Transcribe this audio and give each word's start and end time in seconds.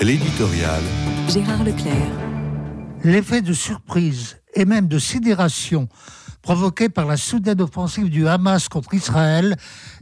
L'éditorial. 0.00 0.80
Gérard 1.28 1.64
Leclerc. 1.64 2.12
L'effet 3.02 3.42
de 3.42 3.52
surprise 3.52 4.36
et 4.54 4.64
même 4.64 4.86
de 4.86 5.00
sidération 5.00 5.88
provoqué 6.40 6.88
par 6.88 7.04
la 7.04 7.16
soudaine 7.16 7.60
offensive 7.60 8.08
du 8.08 8.28
Hamas 8.28 8.68
contre 8.68 8.94
Israël 8.94 9.56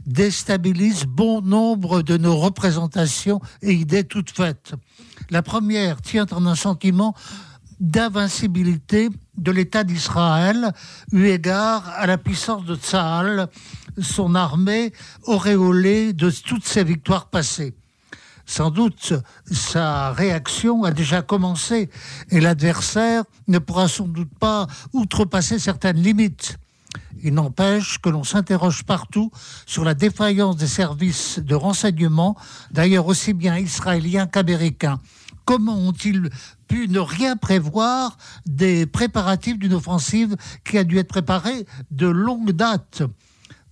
déstabilise 0.05 1.05
bon 1.05 1.41
nombre 1.41 2.03
de 2.03 2.15
nos 2.15 2.37
représentations 2.37 3.41
et 3.63 3.73
idées 3.73 4.03
toutes 4.03 4.29
faites. 4.29 4.75
La 5.31 5.41
première 5.41 5.99
tient 6.03 6.27
en 6.31 6.45
un 6.45 6.55
sentiment 6.55 7.15
d'invincibilité 7.79 9.09
de 9.35 9.51
l'État 9.51 9.83
d'Israël, 9.83 10.73
eu 11.11 11.25
égard 11.25 11.89
à 11.95 12.05
la 12.05 12.19
puissance 12.19 12.65
de 12.65 12.75
Tzahal, 12.75 13.49
son 13.99 14.35
armée 14.35 14.93
auréolée 15.23 16.13
de 16.13 16.29
toutes 16.29 16.65
ses 16.65 16.83
victoires 16.83 17.29
passées. 17.29 17.73
Sans 18.49 18.71
doute, 18.71 19.13
sa 19.51 20.13
réaction 20.13 20.85
a 20.85 20.91
déjà 20.91 21.21
commencé 21.21 21.89
et 22.29 22.39
l'adversaire 22.39 23.25
ne 23.49 23.59
pourra 23.59 23.89
sans 23.89 24.07
doute 24.07 24.33
pas 24.39 24.67
outrepasser 24.93 25.59
certaines 25.59 26.01
limites. 26.01 26.57
Il 27.21 27.33
n'empêche 27.33 27.99
que 27.99 28.07
l'on 28.07 28.23
s'interroge 28.23 28.83
partout 28.83 29.31
sur 29.65 29.83
la 29.83 29.93
défaillance 29.93 30.55
des 30.55 30.67
services 30.67 31.39
de 31.39 31.55
renseignement, 31.55 32.37
d'ailleurs 32.71 33.07
aussi 33.07 33.33
bien 33.33 33.57
israéliens 33.57 34.27
qu'américains. 34.27 35.01
Comment 35.43 35.77
ont-ils 35.77 36.29
pu 36.69 36.87
ne 36.87 36.99
rien 36.99 37.35
prévoir 37.35 38.17
des 38.45 38.85
préparatifs 38.85 39.59
d'une 39.59 39.73
offensive 39.73 40.37
qui 40.63 40.77
a 40.77 40.85
dû 40.85 40.97
être 40.97 41.09
préparée 41.09 41.65
de 41.91 42.07
longue 42.07 42.51
date? 42.51 43.03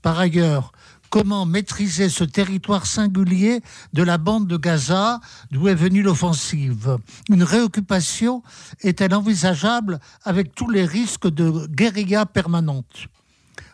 Par 0.01 0.19
ailleurs, 0.19 0.71
comment 1.15 1.45
maîtriser 1.45 2.09
ce 2.09 2.25
territoire 2.25 2.85
singulier 2.85 3.61
de 3.93 4.03
la 4.03 4.17
bande 4.17 4.47
de 4.47 4.57
Gaza 4.57 5.21
d'où 5.49 5.69
est 5.69 5.73
venue 5.73 6.01
l'offensive. 6.01 6.97
Une 7.29 7.43
réoccupation 7.43 8.43
est-elle 8.81 9.13
envisageable 9.13 10.01
avec 10.25 10.53
tous 10.53 10.69
les 10.69 10.83
risques 10.83 11.29
de 11.29 11.67
guérilla 11.67 12.25
permanente? 12.25 13.07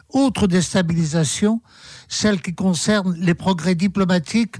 Autre 0.09 0.45
déstabilisation, 0.45 1.63
celle 2.07 2.43
qui 2.43 2.53
concerne 2.53 3.15
les 3.15 3.33
progrès 3.33 3.73
diplomatiques 3.73 4.57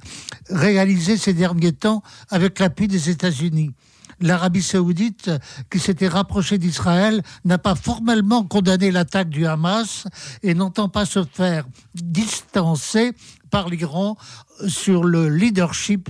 réalisés 0.50 1.18
ces 1.18 1.36
derniers 1.36 1.74
temps 1.74 2.02
avec 2.32 2.58
l'appui 2.58 2.88
des 2.88 3.12
États-Unis 3.12 3.76
l'Arabie 4.22 4.62
saoudite, 4.62 5.32
qui 5.70 5.80
s'était 5.80 6.08
rapprochée 6.08 6.58
d'Israël, 6.58 7.22
n'a 7.46 7.58
pas 7.58 7.76
formellement 7.76 8.44
condamné 8.44 8.92
l'attaque 8.92 9.30
du 9.30 9.46
Hamas 9.46 10.08
et 10.44 10.54
n'entend 10.54 10.90
pas 10.90 11.06
se 11.06 11.24
faire 11.24 11.66
distancer 11.96 13.14
par 13.50 13.70
l'Iran 13.70 14.18
sur 14.68 15.04
le 15.04 15.30
leadership 15.30 16.10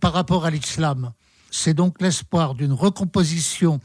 par 0.00 0.12
rapport 0.12 0.44
à 0.44 0.50
l'islam. 0.50 1.12
C'est 1.50 1.74
donc 1.74 2.00
l'espoir 2.00 2.54
d'une 2.54 2.72
recomposition 2.72 3.78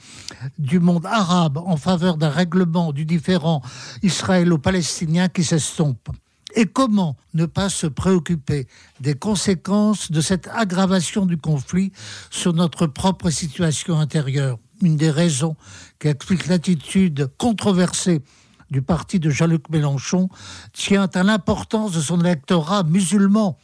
du 0.57 0.79
monde 0.79 1.05
arabe 1.05 1.57
en 1.57 1.75
faveur 1.75 2.15
d'un 2.17 2.29
règlement 2.29 2.93
du 2.93 3.03
différent 3.03 3.61
israélo-palestinien 4.03 5.27
qui 5.27 5.43
s'estompe. 5.43 6.09
Et 6.57 6.65
comment 6.65 7.15
ne 7.35 7.45
pas 7.45 7.69
se 7.69 7.85
préoccuper 7.85 8.65
des 8.99 9.13
conséquences 9.13 10.11
de 10.11 10.21
cette 10.21 10.47
aggravation 10.47 11.27
du 11.27 11.37
conflit 11.37 11.91
sur 12.31 12.51
notre 12.53 12.87
propre 12.87 13.29
situation 13.29 13.99
intérieure? 13.99 14.57
Une 14.81 14.95
des 14.95 15.11
raisons 15.11 15.55
qui 15.99 16.07
explique 16.07 16.47
l'attitude 16.47 17.29
controversée 17.37 18.23
du 18.71 18.81
parti 18.81 19.19
de 19.19 19.29
Jean-Luc 19.29 19.69
Mélenchon 19.69 20.29
tient 20.73 21.07
à 21.13 21.21
l'importance 21.21 21.91
de 21.91 22.01
son 22.01 22.21
électorat 22.21 22.81
musulman. 22.81 23.59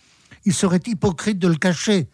Il 0.45 0.53
serait 0.53 0.81
hypocrite 0.85 1.39
de 1.39 1.47
le 1.47 1.55
cacher. 1.55 2.09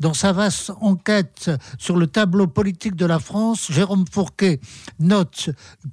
Dans 0.00 0.14
sa 0.14 0.32
vaste 0.32 0.72
enquête 0.80 1.50
sur 1.78 1.96
le 1.98 2.06
tableau 2.06 2.46
politique 2.46 2.96
de 2.96 3.04
la 3.04 3.18
France, 3.18 3.70
Jérôme 3.70 4.06
Fourquet 4.10 4.58
note 4.98 5.50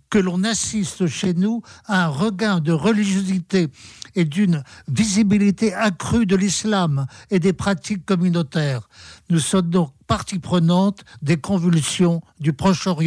que 0.10 0.18
l'on 0.18 0.46
assiste 0.46 1.08
chez 1.08 1.34
nous 1.34 1.62
à 1.86 2.06
un 2.06 2.08
regain 2.08 2.62
de 2.62 2.72
religiosité 2.72 3.67
et 4.16 4.23
d'une 4.23 4.64
visibilité 4.88 5.73
accrue 5.73 6.26
de 6.26 6.38
l'islam 6.38 7.06
et 7.32 7.40
des 7.40 7.52
pratiques 7.52 8.06
communautaires. 8.06 8.88
Nous 9.30 9.40
sommes 9.40 9.70
donc 9.70 9.92
partie 10.08 10.40
prenante 10.40 11.04
des 11.22 11.36
convulsions 11.36 12.22
du 12.40 12.54
Proche-Orient. 12.54 13.06